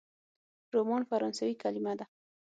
[0.73, 2.05] رومان فرانسوي کلمه ده.